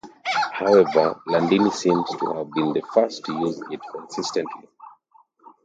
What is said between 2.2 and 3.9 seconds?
have been the first to use it